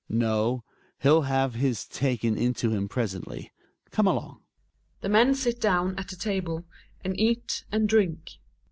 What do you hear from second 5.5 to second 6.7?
down at the table,